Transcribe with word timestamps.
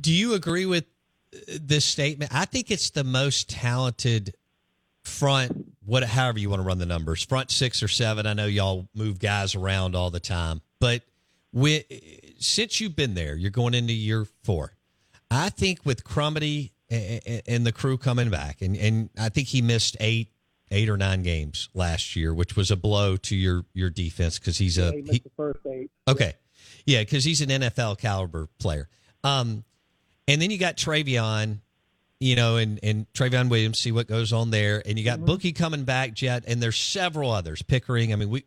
Do 0.00 0.12
you 0.12 0.34
agree 0.34 0.66
with 0.66 0.84
uh, 1.34 1.58
this 1.60 1.84
statement? 1.84 2.34
I 2.34 2.44
think 2.44 2.70
it's 2.70 2.90
the 2.90 3.04
most 3.04 3.50
talented 3.50 4.34
front, 5.04 5.74
what, 5.84 6.02
however 6.04 6.38
you 6.38 6.50
want 6.50 6.60
to 6.60 6.66
run 6.66 6.78
the 6.78 6.86
numbers, 6.86 7.22
front 7.22 7.50
six 7.50 7.82
or 7.82 7.88
seven. 7.88 8.26
I 8.26 8.32
know 8.32 8.46
y'all 8.46 8.88
move 8.94 9.18
guys 9.18 9.54
around 9.54 9.94
all 9.94 10.10
the 10.10 10.20
time, 10.20 10.60
but 10.80 11.02
with, 11.52 11.84
since 12.38 12.80
you've 12.80 12.96
been 12.96 13.14
there, 13.14 13.34
you're 13.36 13.50
going 13.50 13.74
into 13.74 13.92
year 13.92 14.26
four. 14.42 14.72
I 15.30 15.48
think 15.48 15.84
with 15.84 16.04
Crumedy 16.04 16.70
and 16.90 17.66
the 17.66 17.72
crew 17.72 17.98
coming 17.98 18.30
back, 18.30 18.62
and, 18.62 18.76
and 18.76 19.10
I 19.18 19.28
think 19.28 19.48
he 19.48 19.62
missed 19.62 19.96
eight 20.00 20.30
eight 20.70 20.88
or 20.88 20.96
nine 20.96 21.22
games 21.22 21.68
last 21.74 22.16
year, 22.16 22.34
which 22.34 22.56
was 22.56 22.70
a 22.70 22.76
blow 22.76 23.16
to 23.16 23.36
your 23.36 23.64
your 23.72 23.90
defense 23.90 24.38
because 24.38 24.58
he's 24.58 24.78
yeah, 24.78 24.88
a 24.88 24.92
he 24.92 25.02
he, 25.02 25.18
the 25.18 25.30
first 25.36 25.60
eight. 25.66 25.90
okay, 26.08 26.34
yeah, 26.84 27.00
because 27.00 27.24
he's 27.24 27.40
an 27.40 27.48
NFL 27.48 27.98
caliber 27.98 28.48
player. 28.58 28.88
Um, 29.24 29.64
and 30.28 30.40
then 30.40 30.50
you 30.50 30.58
got 30.58 30.76
Trayveon, 30.76 31.58
you 32.20 32.36
know, 32.36 32.56
and 32.56 32.80
and 32.82 33.06
Trayveon 33.12 33.48
Williams. 33.48 33.78
See 33.78 33.92
what 33.92 34.06
goes 34.06 34.32
on 34.32 34.50
there, 34.50 34.82
and 34.86 34.98
you 34.98 35.04
got 35.04 35.18
mm-hmm. 35.18 35.26
Bookie 35.26 35.52
coming 35.52 35.84
back, 35.84 36.14
Jet, 36.14 36.44
and 36.46 36.62
there's 36.62 36.76
several 36.76 37.30
others. 37.30 37.62
Pickering. 37.62 38.12
I 38.12 38.16
mean, 38.16 38.30
we 38.30 38.44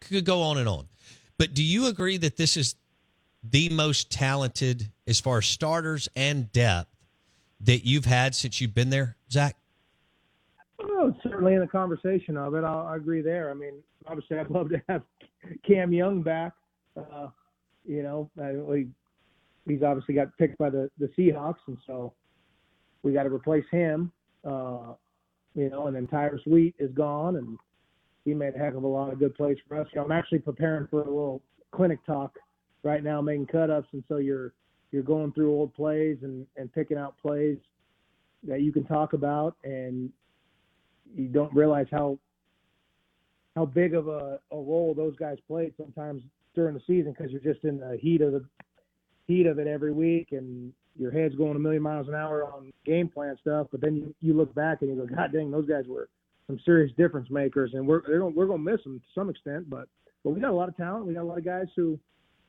could 0.00 0.24
go 0.24 0.42
on 0.42 0.58
and 0.58 0.68
on. 0.68 0.88
But 1.38 1.54
do 1.54 1.62
you 1.62 1.86
agree 1.86 2.18
that 2.18 2.36
this 2.36 2.56
is 2.56 2.76
the 3.42 3.68
most 3.70 4.10
talented 4.10 4.90
as 5.06 5.20
far 5.20 5.38
as 5.38 5.46
starters 5.46 6.08
and 6.14 6.52
depth 6.52 6.88
that 7.60 7.84
you've 7.84 8.04
had 8.04 8.34
since 8.34 8.60
you've 8.60 8.74
been 8.74 8.90
there, 8.90 9.16
Zach? 9.30 9.56
Oh, 10.80 11.14
certainly 11.22 11.54
in 11.54 11.60
the 11.60 11.66
conversation 11.66 12.36
of 12.36 12.54
it, 12.54 12.64
I'll, 12.64 12.86
I 12.86 12.96
agree 12.96 13.22
there. 13.22 13.50
I 13.50 13.54
mean, 13.54 13.74
obviously, 14.06 14.38
I'd 14.38 14.50
love 14.50 14.68
to 14.70 14.82
have 14.88 15.02
Cam 15.66 15.92
Young 15.92 16.22
back. 16.22 16.52
Uh, 16.96 17.28
you 17.84 18.02
know, 18.02 18.30
I, 18.40 18.86
he's 19.66 19.82
obviously 19.82 20.14
got 20.14 20.36
picked 20.38 20.58
by 20.58 20.70
the 20.70 20.90
the 20.98 21.08
Seahawks, 21.18 21.60
and 21.66 21.78
so 21.86 22.12
we 23.02 23.12
got 23.12 23.24
to 23.24 23.30
replace 23.30 23.64
him. 23.70 24.12
Uh, 24.44 24.94
you 25.54 25.68
know, 25.68 25.86
and 25.86 25.94
then 25.94 26.06
Tyrus 26.06 26.42
Wheat 26.46 26.74
is 26.78 26.90
gone, 26.92 27.36
and 27.36 27.58
he 28.24 28.34
made 28.34 28.54
a 28.54 28.58
heck 28.58 28.74
of 28.74 28.82
a 28.82 28.86
lot 28.86 29.12
of 29.12 29.18
good 29.18 29.34
plays 29.34 29.58
for 29.68 29.80
us. 29.80 29.86
I'm 29.96 30.12
actually 30.12 30.38
preparing 30.38 30.86
for 30.88 31.02
a 31.02 31.06
little 31.06 31.42
clinic 31.72 32.04
talk 32.06 32.38
right 32.82 33.02
now, 33.02 33.20
making 33.20 33.46
cut 33.46 33.70
ups, 33.70 33.88
and 33.92 34.02
so 34.08 34.16
you're 34.16 34.52
you're 34.90 35.02
going 35.02 35.32
through 35.32 35.52
old 35.52 35.74
plays 35.74 36.18
and 36.22 36.46
and 36.56 36.72
picking 36.72 36.96
out 36.96 37.16
plays 37.20 37.58
that 38.44 38.62
you 38.62 38.72
can 38.72 38.84
talk 38.84 39.12
about, 39.12 39.56
and 39.64 40.10
you 41.14 41.28
don't 41.28 41.54
realize 41.54 41.86
how 41.90 42.18
how 43.54 43.66
big 43.66 43.94
of 43.94 44.08
a, 44.08 44.38
a 44.50 44.56
role 44.56 44.94
those 44.96 45.14
guys 45.16 45.36
played 45.46 45.74
sometimes 45.76 46.22
during 46.54 46.74
the 46.74 46.80
season 46.86 47.14
because 47.16 47.30
you're 47.30 47.40
just 47.40 47.64
in 47.64 47.78
the 47.78 47.98
heat 48.00 48.22
of 48.22 48.32
the 48.32 48.44
heat 49.26 49.46
of 49.46 49.58
it 49.58 49.66
every 49.66 49.92
week 49.92 50.28
and 50.32 50.72
your 50.98 51.10
head's 51.10 51.34
going 51.34 51.56
a 51.56 51.58
million 51.58 51.82
miles 51.82 52.08
an 52.08 52.14
hour 52.14 52.44
on 52.44 52.72
game 52.84 53.08
plan 53.08 53.36
stuff. 53.40 53.68
But 53.70 53.80
then 53.80 53.96
you, 53.96 54.14
you 54.20 54.34
look 54.34 54.54
back 54.54 54.82
and 54.82 54.90
you 54.90 54.96
go, 54.96 55.14
God 55.14 55.32
dang, 55.32 55.50
those 55.50 55.66
guys 55.66 55.84
were 55.88 56.08
some 56.46 56.58
serious 56.64 56.92
difference 56.96 57.30
makers, 57.30 57.70
and 57.74 57.86
we're 57.86 58.02
they're 58.06 58.18
gonna, 58.18 58.34
we're 58.34 58.46
to 58.46 58.58
miss 58.58 58.82
them 58.84 58.98
to 58.98 59.06
some 59.14 59.30
extent. 59.30 59.70
But 59.70 59.88
but 60.24 60.30
we 60.30 60.40
got 60.40 60.50
a 60.50 60.54
lot 60.54 60.68
of 60.68 60.76
talent. 60.76 61.06
We 61.06 61.14
got 61.14 61.22
a 61.22 61.24
lot 61.24 61.38
of 61.38 61.44
guys 61.44 61.66
who 61.74 61.98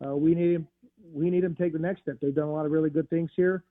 uh, 0.06 0.16
we 0.16 0.36
need 0.36 0.66
we 1.14 1.30
need 1.30 1.44
them 1.44 1.56
to 1.56 1.64
take 1.64 1.74
the 1.74 1.80
next 1.80 2.02
step. 2.02 2.18
They've 2.22 2.36
done 2.36 2.48
a 2.48 2.54
lot 2.54 2.66
of 2.66 2.72
really 2.72 2.90
good 2.90 3.10
things 3.10 3.30
here 3.36 3.64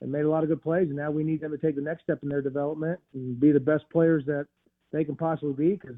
and 0.00 0.10
made 0.10 0.24
a 0.24 0.30
lot 0.30 0.42
of 0.42 0.48
good 0.48 0.62
plays, 0.62 0.88
and 0.88 0.96
now 0.96 1.10
we 1.10 1.24
need 1.24 1.40
them 1.40 1.52
to 1.52 1.58
take 1.58 1.76
the 1.76 1.82
next 1.82 2.02
step 2.02 2.22
in 2.22 2.28
their 2.28 2.42
development 2.42 2.98
and 3.14 3.38
be 3.38 3.52
the 3.52 3.60
best 3.60 3.84
players 3.90 4.24
that 4.26 4.46
they 4.92 5.04
can 5.04 5.16
possibly 5.16 5.52
be. 5.52 5.74
Because 5.74 5.96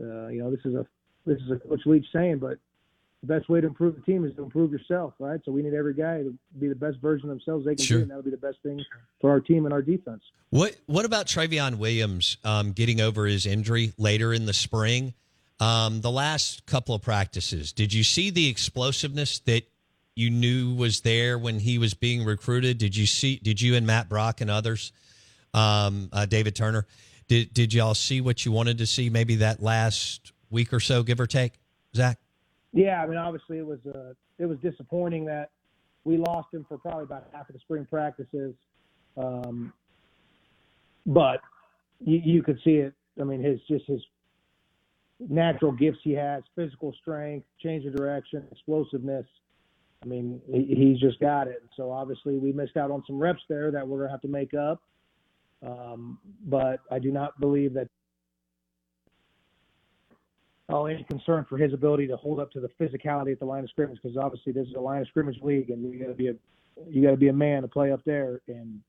uh, 0.00 0.28
you 0.28 0.38
know 0.38 0.50
this 0.50 0.64
is 0.64 0.74
a 0.74 0.86
this 1.24 1.38
is 1.38 1.50
a 1.50 1.68
Coach 1.68 1.82
Leach 1.86 2.06
saying, 2.12 2.38
but 2.38 2.58
the 3.22 3.26
best 3.26 3.48
way 3.48 3.60
to 3.60 3.66
improve 3.66 3.96
the 3.96 4.02
team 4.02 4.24
is 4.24 4.34
to 4.36 4.42
improve 4.42 4.70
yourself, 4.70 5.14
right? 5.18 5.40
So 5.44 5.52
we 5.52 5.62
need 5.62 5.74
every 5.74 5.94
guy 5.94 6.18
to 6.18 6.34
be 6.58 6.68
the 6.68 6.74
best 6.74 6.98
version 6.98 7.30
of 7.30 7.36
themselves 7.36 7.64
they 7.64 7.74
can 7.74 7.84
sure. 7.84 7.98
be, 7.98 8.02
and 8.02 8.10
that'll 8.10 8.22
be 8.22 8.30
the 8.30 8.36
best 8.36 8.58
thing 8.62 8.80
for 9.20 9.30
our 9.30 9.40
team 9.40 9.64
and 9.64 9.72
our 9.72 9.82
defense. 9.82 10.22
What 10.50 10.76
What 10.86 11.04
about 11.04 11.26
Trayveon 11.26 11.76
Williams 11.76 12.36
um, 12.44 12.72
getting 12.72 13.00
over 13.00 13.26
his 13.26 13.46
injury 13.46 13.92
later 13.98 14.32
in 14.32 14.46
the 14.46 14.52
spring? 14.52 15.14
Um, 15.58 16.02
the 16.02 16.10
last 16.10 16.66
couple 16.66 16.94
of 16.94 17.00
practices, 17.00 17.72
did 17.72 17.92
you 17.92 18.04
see 18.04 18.28
the 18.28 18.48
explosiveness 18.48 19.38
that 19.40 19.62
you 20.14 20.30
knew 20.30 20.74
was 20.74 21.00
there 21.00 21.38
when 21.38 21.58
he 21.58 21.78
was 21.78 21.94
being 21.94 22.24
recruited? 22.24 22.78
Did 22.78 22.94
you 22.94 23.06
see? 23.06 23.36
Did 23.36 23.60
you 23.60 23.74
and 23.74 23.86
Matt 23.86 24.08
Brock 24.08 24.42
and 24.42 24.50
others, 24.50 24.92
um, 25.54 26.10
uh, 26.12 26.26
David 26.26 26.54
Turner, 26.54 26.86
did 27.26 27.54
did 27.54 27.72
y'all 27.72 27.94
see 27.94 28.20
what 28.20 28.44
you 28.44 28.52
wanted 28.52 28.78
to 28.78 28.86
see? 28.86 29.08
Maybe 29.08 29.36
that 29.36 29.62
last 29.62 30.32
week 30.50 30.72
or 30.72 30.80
so, 30.80 31.02
give 31.02 31.20
or 31.20 31.26
take, 31.26 31.54
Zach. 31.94 32.18
Yeah, 32.76 33.02
I 33.02 33.06
mean, 33.06 33.16
obviously 33.16 33.56
it 33.58 33.66
was 33.66 33.78
uh, 33.86 34.12
it 34.38 34.44
was 34.44 34.58
disappointing 34.58 35.24
that 35.24 35.50
we 36.04 36.18
lost 36.18 36.52
him 36.52 36.66
for 36.68 36.76
probably 36.76 37.04
about 37.04 37.26
half 37.32 37.48
of 37.48 37.54
the 37.54 37.60
spring 37.60 37.86
practices, 37.88 38.54
um, 39.16 39.72
but 41.06 41.40
you, 42.00 42.20
you 42.22 42.42
could 42.42 42.58
see 42.62 42.74
it. 42.76 42.92
I 43.18 43.24
mean, 43.24 43.42
his 43.42 43.60
just 43.66 43.86
his 43.86 44.02
natural 45.18 45.72
gifts 45.72 46.00
he 46.04 46.12
has, 46.12 46.42
physical 46.54 46.94
strength, 47.00 47.46
change 47.62 47.86
of 47.86 47.96
direction, 47.96 48.44
explosiveness. 48.52 49.24
I 50.02 50.06
mean, 50.06 50.42
he, 50.46 50.74
he's 50.76 51.00
just 51.00 51.18
got 51.18 51.48
it. 51.48 51.62
So 51.78 51.90
obviously 51.90 52.36
we 52.36 52.52
missed 52.52 52.76
out 52.76 52.90
on 52.90 53.02
some 53.06 53.18
reps 53.18 53.40
there 53.48 53.70
that 53.70 53.88
we're 53.88 54.00
gonna 54.00 54.10
have 54.10 54.20
to 54.20 54.28
make 54.28 54.52
up. 54.52 54.82
Um, 55.66 56.18
but 56.44 56.80
I 56.90 56.98
do 56.98 57.10
not 57.10 57.40
believe 57.40 57.72
that 57.72 57.88
oh, 60.68 60.86
any 60.86 61.04
concern 61.04 61.46
for 61.48 61.58
his 61.58 61.72
ability 61.72 62.06
to 62.08 62.16
hold 62.16 62.40
up 62.40 62.50
to 62.52 62.60
the 62.60 62.68
physicality 62.80 63.32
at 63.32 63.38
the 63.38 63.44
line 63.44 63.64
of 63.64 63.70
scrimmage 63.70 63.98
because 64.02 64.16
obviously 64.16 64.52
this 64.52 64.66
is 64.66 64.74
a 64.74 64.80
line 64.80 65.02
of 65.02 65.08
scrimmage 65.08 65.38
league 65.42 65.70
and 65.70 65.92
you 65.92 65.98
got 65.98 66.08
to 66.08 66.14
be 66.14 66.28
a 66.28 66.34
you 66.88 67.02
got 67.02 67.12
to 67.12 67.16
be 67.16 67.28
a 67.28 67.32
man 67.32 67.62
to 67.62 67.68
play 67.68 67.90
up 67.90 68.00
there 68.04 68.40
and 68.48 68.80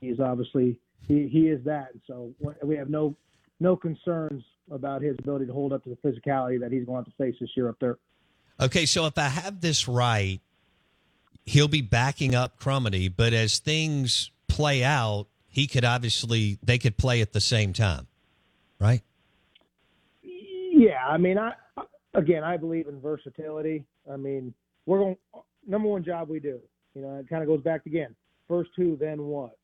he's 0.00 0.18
obviously 0.18 0.78
he, 1.06 1.28
he 1.28 1.48
is 1.48 1.62
that 1.64 1.88
so 2.06 2.32
we 2.62 2.76
have 2.76 2.88
no 2.88 3.14
no 3.60 3.76
concerns 3.76 4.42
about 4.70 5.02
his 5.02 5.16
ability 5.18 5.46
to 5.46 5.52
hold 5.52 5.72
up 5.72 5.82
to 5.84 5.90
the 5.90 5.96
physicality 5.96 6.60
that 6.60 6.72
he's 6.72 6.84
going 6.84 7.04
to 7.04 7.10
to 7.10 7.16
face 7.16 7.34
this 7.40 7.50
year 7.56 7.68
up 7.68 7.76
there. 7.80 7.98
Okay, 8.60 8.86
so 8.86 9.06
if 9.06 9.16
I 9.16 9.28
have 9.28 9.60
this 9.60 9.88
right, 9.88 10.40
he'll 11.44 11.68
be 11.68 11.80
backing 11.80 12.34
up 12.34 12.58
Crumedy, 12.58 13.12
but 13.14 13.32
as 13.32 13.58
things 13.58 14.30
play 14.48 14.84
out, 14.84 15.26
he 15.48 15.66
could 15.66 15.84
obviously 15.84 16.58
they 16.62 16.78
could 16.78 16.96
play 16.96 17.20
at 17.20 17.32
the 17.32 17.40
same 17.40 17.72
time, 17.72 18.06
right? 18.78 19.02
I 21.06 21.18
mean, 21.18 21.38
I 21.38 21.52
again, 22.14 22.44
I 22.44 22.56
believe 22.56 22.88
in 22.88 23.00
versatility. 23.00 23.84
I 24.10 24.16
mean, 24.16 24.54
we're 24.86 24.98
going 24.98 25.16
number 25.66 25.88
one 25.88 26.04
job 26.04 26.28
we 26.28 26.40
do. 26.40 26.60
You 26.94 27.02
know, 27.02 27.16
it 27.16 27.28
kind 27.28 27.42
of 27.42 27.48
goes 27.48 27.62
back 27.62 27.86
again. 27.86 28.14
First 28.48 28.70
two, 28.76 28.96
then 29.00 29.22
what? 29.22 29.56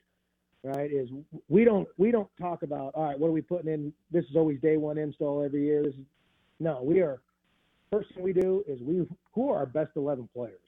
Right? 0.65 0.91
Is 0.91 1.09
we 1.49 1.65
don't 1.65 1.87
we 1.99 2.11
don't 2.11 2.29
talk 2.41 2.63
about 2.63 2.95
all 2.95 3.05
right. 3.05 3.19
What 3.19 3.29
are 3.29 3.33
we 3.33 3.43
putting 3.43 3.73
in? 3.73 3.93
This 4.11 4.25
is 4.25 4.37
always 4.37 4.61
day 4.61 4.77
one 4.77 4.99
install 4.99 5.45
every 5.45 5.65
year. 5.65 5.83
This 5.83 5.95
is 5.95 6.01
no. 6.59 6.83
We 6.83 7.01
are 7.01 7.21
first 7.93 8.13
thing 8.15 8.23
we 8.23 8.33
do 8.33 8.65
is 8.67 8.81
we 8.83 9.07
who 9.35 9.51
are 9.51 9.59
our 9.59 9.67
best 9.67 9.91
eleven 9.97 10.29
players. 10.35 10.59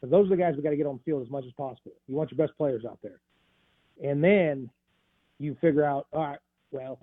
So 0.00 0.06
those 0.06 0.26
are 0.26 0.30
the 0.30 0.36
guys 0.36 0.54
we 0.56 0.62
got 0.62 0.70
to 0.70 0.76
get 0.76 0.86
on 0.86 0.96
the 0.96 1.02
field 1.04 1.22
as 1.22 1.30
much 1.30 1.44
as 1.44 1.52
possible. 1.52 1.92
You 2.08 2.16
want 2.16 2.32
your 2.32 2.44
best 2.44 2.56
players 2.56 2.84
out 2.84 2.98
there, 3.02 3.20
and 4.02 4.24
then 4.24 4.70
you 5.38 5.56
figure 5.60 5.84
out 5.84 6.06
all 6.12 6.22
right. 6.22 6.38
Well, 6.70 6.98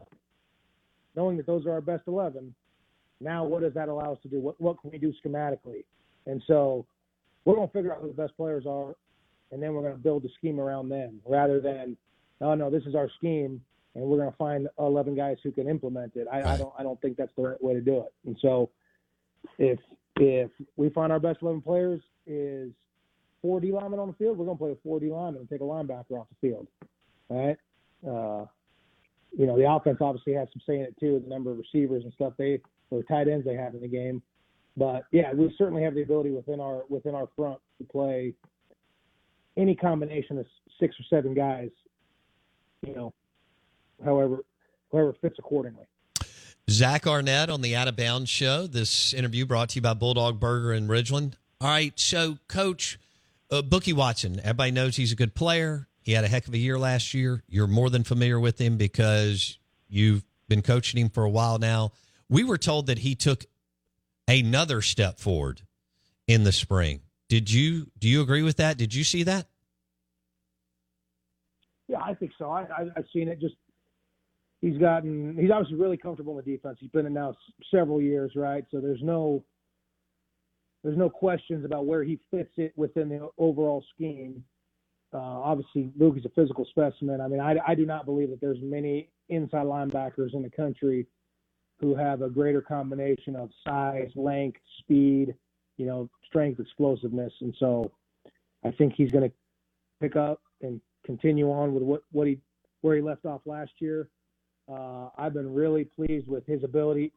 knowing 1.19 1.35
that 1.35 1.45
those 1.45 1.65
are 1.65 1.71
our 1.71 1.81
best 1.81 2.03
11, 2.07 2.55
now 3.19 3.43
what 3.43 3.61
does 3.61 3.73
that 3.73 3.89
allow 3.89 4.13
us 4.13 4.17
to 4.23 4.29
do? 4.29 4.39
What, 4.39 4.59
what 4.61 4.79
can 4.79 4.89
we 4.89 4.97
do 4.97 5.13
schematically? 5.21 5.83
And 6.25 6.41
so 6.47 6.85
we're 7.43 7.55
going 7.55 7.67
to 7.67 7.73
figure 7.73 7.93
out 7.93 7.99
who 8.01 8.07
the 8.07 8.13
best 8.13 8.37
players 8.37 8.63
are, 8.65 8.95
and 9.51 9.61
then 9.61 9.73
we're 9.73 9.81
going 9.81 9.95
to 9.95 9.99
build 9.99 10.23
a 10.23 10.29
scheme 10.37 10.61
around 10.61 10.87
them 10.87 11.19
rather 11.27 11.59
than, 11.59 11.97
oh, 12.39 12.55
no, 12.55 12.69
this 12.69 12.83
is 12.83 12.95
our 12.95 13.09
scheme, 13.17 13.61
and 13.95 14.03
we're 14.05 14.17
going 14.17 14.31
to 14.31 14.37
find 14.37 14.69
11 14.79 15.13
guys 15.13 15.35
who 15.43 15.51
can 15.51 15.67
implement 15.67 16.15
it. 16.15 16.25
I. 16.31 16.53
I 16.53 16.57
don't 16.57 16.73
I 16.79 16.83
don't 16.83 17.01
think 17.01 17.17
that's 17.17 17.31
the 17.35 17.41
right 17.41 17.61
way 17.61 17.73
to 17.73 17.81
do 17.81 17.97
it. 17.97 18.13
And 18.25 18.37
so 18.41 18.69
if 19.57 19.79
if 20.15 20.51
we 20.77 20.89
find 20.89 21.11
our 21.11 21.19
best 21.19 21.39
11 21.41 21.61
players 21.61 22.01
is 22.27 22.71
four 23.41 23.59
D 23.59 23.71
linemen 23.73 23.99
on 23.99 24.07
the 24.07 24.13
field, 24.13 24.37
we're 24.37 24.45
going 24.45 24.57
to 24.57 24.63
play 24.63 24.71
a 24.71 24.77
four 24.83 24.99
D 24.99 25.09
linemen 25.11 25.41
and 25.41 25.49
take 25.49 25.61
a 25.61 25.63
linebacker 25.63 26.19
off 26.19 26.27
the 26.29 26.49
field. 26.49 26.67
All 27.29 27.47
right. 27.47 27.57
Uh, 28.07 28.45
you 29.37 29.45
know, 29.45 29.57
the 29.57 29.69
offense 29.69 29.97
obviously 30.01 30.33
has 30.33 30.47
some 30.51 30.61
say 30.65 30.75
in 30.75 30.81
it 30.81 30.95
too, 30.99 31.21
the 31.23 31.29
number 31.29 31.51
of 31.51 31.57
receivers 31.57 32.03
and 32.03 32.13
stuff 32.13 32.33
they 32.37 32.59
or 32.89 33.03
tight 33.03 33.27
ends 33.27 33.45
they 33.45 33.55
have 33.55 33.73
in 33.75 33.81
the 33.81 33.87
game. 33.87 34.21
But 34.75 35.03
yeah, 35.11 35.33
we 35.33 35.53
certainly 35.57 35.83
have 35.83 35.93
the 35.93 36.01
ability 36.01 36.31
within 36.31 36.59
our 36.59 36.83
within 36.89 37.15
our 37.15 37.27
front 37.35 37.59
to 37.79 37.83
play 37.83 38.33
any 39.57 39.75
combination 39.75 40.37
of 40.37 40.45
six 40.79 40.95
or 40.99 41.03
seven 41.09 41.33
guys, 41.33 41.69
you 42.81 42.95
know, 42.95 43.13
however 44.03 44.43
whoever 44.91 45.13
fits 45.21 45.35
accordingly. 45.37 45.85
Zach 46.69 47.07
Arnett 47.07 47.49
on 47.49 47.61
the 47.61 47.75
Out 47.75 47.87
of 47.87 47.95
Bounds 47.95 48.29
show. 48.29 48.67
This 48.67 49.13
interview 49.13 49.45
brought 49.45 49.69
to 49.69 49.75
you 49.75 49.81
by 49.81 49.95
Bulldog 49.95 50.39
Burger 50.39 50.71
in 50.71 50.87
Ridgeland. 50.87 51.33
All 51.59 51.67
right, 51.67 51.99
so 51.99 52.37
Coach 52.47 52.99
uh, 53.51 53.61
Bookie 53.61 53.91
Watson, 53.91 54.39
everybody 54.39 54.71
knows 54.71 54.95
he's 54.95 55.11
a 55.11 55.15
good 55.15 55.35
player. 55.35 55.88
He 56.01 56.13
had 56.13 56.23
a 56.23 56.27
heck 56.27 56.47
of 56.47 56.53
a 56.53 56.57
year 56.57 56.79
last 56.79 57.13
year. 57.13 57.43
You're 57.47 57.67
more 57.67 57.89
than 57.89 58.03
familiar 58.03 58.39
with 58.39 58.59
him 58.59 58.77
because 58.77 59.57
you've 59.87 60.23
been 60.47 60.61
coaching 60.61 60.99
him 60.99 61.09
for 61.09 61.23
a 61.23 61.29
while 61.29 61.59
now. 61.59 61.91
We 62.29 62.43
were 62.43 62.57
told 62.57 62.87
that 62.87 62.99
he 62.99 63.15
took 63.15 63.45
another 64.27 64.81
step 64.81 65.19
forward 65.19 65.61
in 66.27 66.43
the 66.43 66.51
spring. 66.51 67.01
Did 67.27 67.51
you 67.51 67.91
do 67.97 68.07
you 68.07 68.21
agree 68.21 68.41
with 68.41 68.57
that? 68.57 68.77
Did 68.77 68.93
you 68.93 69.03
see 69.03 69.23
that? 69.23 69.47
Yeah, 71.87 72.01
I 72.01 72.13
think 72.13 72.31
so. 72.37 72.49
I, 72.49 72.61
I 72.61 72.87
I've 72.95 73.05
seen 73.13 73.27
it. 73.27 73.39
Just 73.39 73.55
he's 74.61 74.77
gotten 74.77 75.37
he's 75.37 75.51
obviously 75.51 75.77
really 75.77 75.97
comfortable 75.97 76.37
in 76.37 76.45
the 76.45 76.51
defense. 76.51 76.77
He's 76.79 76.91
been 76.91 77.05
in 77.05 77.13
now 77.13 77.35
several 77.71 78.01
years, 78.01 78.31
right? 78.35 78.63
So 78.71 78.79
there's 78.79 79.01
no 79.03 79.43
there's 80.83 80.97
no 80.97 81.09
questions 81.09 81.65
about 81.65 81.85
where 81.85 82.03
he 82.03 82.19
fits 82.31 82.51
it 82.57 82.73
within 82.75 83.09
the 83.09 83.29
overall 83.37 83.83
scheme. 83.93 84.43
Uh, 85.13 85.17
obviously, 85.17 85.91
Luke 85.97 86.17
is 86.17 86.25
a 86.25 86.29
physical 86.29 86.65
specimen. 86.65 87.19
I 87.19 87.27
mean, 87.27 87.39
I, 87.39 87.55
I 87.67 87.75
do 87.75 87.85
not 87.85 88.05
believe 88.05 88.29
that 88.29 88.41
there's 88.41 88.59
many 88.61 89.09
inside 89.29 89.65
linebackers 89.65 90.33
in 90.33 90.43
the 90.43 90.49
country 90.49 91.07
who 91.79 91.95
have 91.95 92.21
a 92.21 92.29
greater 92.29 92.61
combination 92.61 93.35
of 93.35 93.49
size, 93.65 94.09
length, 94.15 94.59
speed, 94.79 95.33
you 95.77 95.85
know, 95.85 96.09
strength, 96.25 96.59
explosiveness. 96.59 97.33
And 97.41 97.55
so 97.57 97.91
I 98.63 98.71
think 98.71 98.93
he's 98.95 99.11
going 99.11 99.29
to 99.29 99.35
pick 100.01 100.15
up 100.15 100.41
and 100.61 100.81
continue 101.05 101.51
on 101.51 101.73
with 101.73 101.83
what, 101.83 102.03
what 102.11 102.27
he 102.27 102.39
where 102.81 102.95
he 102.95 103.01
left 103.01 103.25
off 103.25 103.41
last 103.45 103.71
year. 103.79 104.09
Uh, 104.71 105.09
I've 105.17 105.33
been 105.33 105.53
really 105.53 105.85
pleased 105.85 106.27
with 106.27 106.45
his 106.45 106.63
ability 106.63 107.11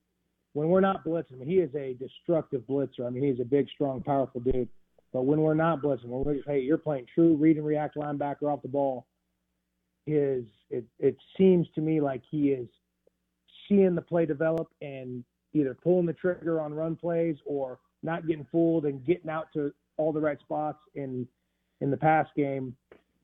when 0.55 0.69
we're 0.69 0.81
not 0.81 1.05
blitzing. 1.05 1.35
I 1.35 1.37
mean, 1.37 1.49
he 1.49 1.59
is 1.59 1.75
a 1.75 1.95
destructive 1.95 2.62
blitzer. 2.62 3.06
I 3.06 3.11
mean, 3.11 3.23
he's 3.23 3.41
a 3.41 3.45
big, 3.45 3.69
strong, 3.69 4.03
powerful 4.03 4.41
dude. 4.41 4.69
But 5.12 5.23
when 5.23 5.41
we're 5.41 5.55
not 5.55 5.82
blitzing, 5.82 6.06
when 6.06 6.25
we're 6.25 6.35
just, 6.37 6.49
hey, 6.49 6.61
you're 6.61 6.79
playing 6.79 7.06
true 7.14 7.37
read 7.37 7.56
and 7.56 7.67
react 7.67 7.97
linebacker 7.97 8.44
off 8.44 8.62
the 8.62 8.69
ball, 8.69 9.06
is 10.06 10.44
it, 10.70 10.85
it 10.99 11.17
seems 11.37 11.67
to 11.75 11.81
me 11.81 12.00
like 12.00 12.23
he 12.29 12.50
is 12.50 12.69
seeing 13.69 13.94
the 13.94 14.03
play 14.03 14.26
develop 14.26 14.69
and 14.81 15.25
either 15.53 15.75
pulling 15.75 16.06
the 16.06 16.12
trigger 16.12 16.61
on 16.61 16.75
run 16.75 16.97
plays 16.97 17.37
or 17.44 17.79
not 18.03 18.26
getting 18.26 18.47
fooled 18.50 18.87
and 18.87 19.05
getting 19.05 19.31
out 19.31 19.49
to 19.53 19.73
all 19.97 20.12
the 20.12 20.20
right 20.20 20.41
spots 20.41 20.79
in 20.94 21.26
in 21.81 21.91
the 21.91 21.97
pass 21.97 22.26
game. 22.37 22.75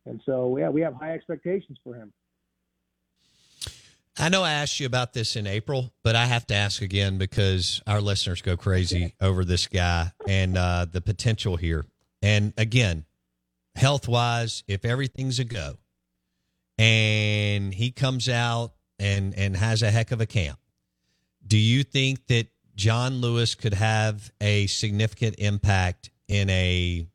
And 0.05 0.21
so, 0.27 0.57
yeah, 0.57 0.69
we 0.69 0.81
have 0.81 0.95
high 0.95 1.13
expectations 1.13 1.79
for 1.85 1.95
him. 1.95 2.13
I 4.21 4.31
know 4.31 4.43
I 4.43 4.51
asked 4.51 4.81
you 4.81 4.87
about 4.87 5.13
this 5.13 5.37
in 5.37 5.47
April, 5.47 5.93
but 6.03 6.17
I 6.17 6.27
have 6.27 6.45
to 6.49 6.55
ask 6.55 6.83
again 6.83 7.19
because 7.19 7.81
our 7.87 8.01
listeners 8.01 8.43
go 8.43 8.57
crazy 8.57 9.15
over 9.21 9.45
this 9.45 9.69
guy 9.69 10.11
and 10.27 10.59
uh, 10.59 10.87
the 10.91 11.01
potential 11.01 11.57
here. 11.57 11.87
And 12.21 12.53
again, 12.57 13.05
health 13.77 14.09
wise, 14.09 14.65
if 14.67 14.85
everything's 14.85 15.39
a 15.39 15.45
go 15.45 15.79
and 16.79 17.73
he 17.73 17.93
comes 17.93 18.29
out 18.29 18.73
and, 18.99 19.39
and 19.39 19.57
has 19.57 19.83
a 19.83 19.91
heck 19.91 20.11
of 20.11 20.21
a 20.21 20.27
camp, 20.27 20.59
do 21.47 21.57
you 21.57 21.85
think 21.85 22.27
that 22.27 22.49
John 22.75 23.21
Lewis 23.21 23.55
could 23.55 23.75
have 23.75 24.33
a 24.41 24.67
significant 24.67 25.37
impact 25.39 26.11
in 26.27 26.51
a 26.51 27.07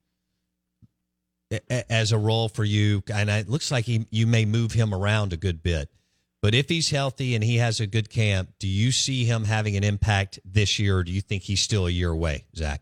as 1.69 2.13
a 2.13 2.17
role 2.17 2.47
for 2.47 2.63
you? 2.63 3.03
And 3.13 3.29
it 3.29 3.49
looks 3.49 3.71
like 3.71 3.83
he, 3.83 4.07
you 4.09 4.25
may 4.25 4.45
move 4.45 4.71
him 4.71 4.93
around 4.93 5.33
a 5.33 5.37
good 5.37 5.61
bit. 5.61 5.89
But 6.43 6.53
if 6.53 6.67
he's 6.67 6.89
healthy 6.89 7.35
and 7.35 7.43
he 7.43 7.55
has 7.59 7.79
a 7.79 7.87
good 7.87 8.09
camp, 8.09 8.49
do 8.59 8.67
you 8.67 8.91
see 8.91 9.23
him 9.23 9.45
having 9.45 9.77
an 9.77 9.85
impact 9.85 10.41
this 10.43 10.77
year, 10.77 10.97
or 10.97 11.03
do 11.05 11.13
you 11.13 11.21
think 11.21 11.43
he's 11.43 11.61
still 11.61 11.87
a 11.87 11.89
year 11.89 12.09
away, 12.09 12.43
Zach? 12.53 12.81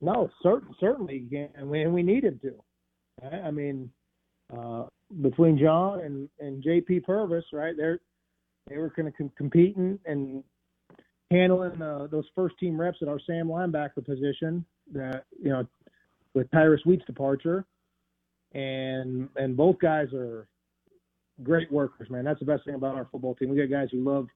No, 0.00 0.30
certain, 0.40 0.72
certainly, 0.78 1.26
and 1.56 1.68
we, 1.68 1.82
and 1.82 1.92
we 1.92 2.04
need 2.04 2.22
him 2.22 2.38
to. 2.42 3.34
I 3.44 3.50
mean, 3.50 3.90
uh, 4.56 4.84
between 5.20 5.58
John 5.58 5.98
and, 5.98 6.28
and 6.38 6.62
JP 6.62 7.02
Purvis, 7.02 7.44
right? 7.52 7.74
They're 7.76 7.98
they 8.68 8.76
were 8.78 8.90
kind 8.90 9.08
of 9.08 9.16
com- 9.16 9.32
competing 9.36 9.98
and 10.06 10.44
handling 11.32 11.82
uh, 11.82 12.06
those 12.08 12.26
first 12.36 12.56
team 12.60 12.80
reps 12.80 12.98
at 13.02 13.08
our 13.08 13.18
Sam 13.26 13.48
linebacker 13.48 14.04
position. 14.04 14.64
That 14.92 15.24
you 15.42 15.50
know, 15.50 15.66
with 16.34 16.48
Tyrus 16.52 16.82
Wheat's 16.84 17.04
departure, 17.04 17.64
and 18.52 19.28
and 19.34 19.56
both 19.56 19.80
guys 19.80 20.12
are 20.12 20.46
great 21.42 21.70
workers, 21.70 22.08
man. 22.10 22.24
That's 22.24 22.40
the 22.40 22.46
best 22.46 22.64
thing 22.64 22.74
about 22.74 22.94
our 22.94 23.06
football 23.10 23.34
team. 23.34 23.50
We 23.50 23.56
got 23.56 23.70
guys 23.70 23.88
who 23.92 24.04
love 24.04 24.28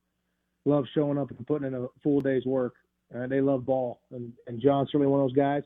love 0.67 0.85
showing 0.95 1.19
up 1.19 1.31
and 1.31 1.47
putting 1.47 1.69
in 1.69 1.75
a 1.75 1.87
full 2.03 2.21
day's 2.21 2.45
work. 2.45 2.75
Uh, 3.15 3.27
they 3.27 3.41
love 3.41 3.67
ball, 3.67 4.01
and 4.13 4.33
and 4.47 4.61
John's 4.61 4.89
certainly 4.89 5.07
one 5.07 5.21
of 5.21 5.29
those 5.29 5.37
guys. 5.37 5.63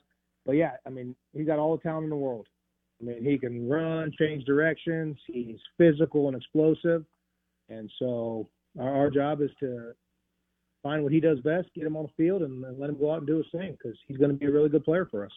But 0.47 0.53
yeah, 0.53 0.73
I 0.87 0.91
mean, 0.91 1.15
he's 1.33 1.47
got 1.47 1.59
all 1.59 1.77
the 1.77 1.83
talent 1.83 2.05
in 2.05 2.11
the 2.11 2.17
world. 2.17 2.47
I 3.01 3.07
mean, 3.07 3.25
he 3.25 3.39
can 3.39 3.69
run, 3.69 4.13
change 4.19 4.45
directions. 4.45 5.17
He's 5.27 5.59
physical 5.77 6.29
and 6.29 6.37
explosive, 6.37 7.05
and 7.69 7.91
so 7.99 8.49
our, 8.79 8.95
our 8.97 9.11
job 9.11 9.41
is 9.43 9.51
to 9.61 9.93
find 10.83 11.03
what 11.03 11.13
he 11.13 11.21
does 11.21 11.41
best, 11.41 11.69
get 11.75 11.85
him 11.85 11.97
on 11.97 12.05
the 12.05 12.23
field, 12.23 12.43
and, 12.43 12.65
and 12.65 12.79
let 12.79 12.91
him 12.91 12.99
go 12.99 13.11
out 13.11 13.19
and 13.19 13.27
do 13.27 13.39
his 13.39 13.47
thing 13.53 13.73
because 13.73 13.99
he's 14.07 14.19
going 14.19 14.31
to 14.31 14.37
be 14.37 14.47
a 14.47 14.51
really 14.51 14.69
good 14.69 14.85
player 14.85 15.07
for 15.11 15.25
us. 15.25 15.33